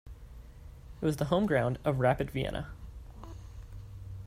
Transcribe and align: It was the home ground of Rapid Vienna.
It 0.99 1.05
was 1.05 1.17
the 1.17 1.25
home 1.25 1.45
ground 1.45 1.77
of 1.85 1.99
Rapid 1.99 2.31
Vienna. 2.31 2.71